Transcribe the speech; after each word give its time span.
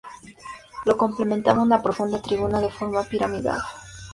Lo 0.85 0.97
complementaba 0.97 1.61
una 1.61 1.83
profunda 1.83 2.19
tribuna 2.19 2.59
de 2.59 2.71
forma 2.71 3.03
piramidal. 3.03 3.61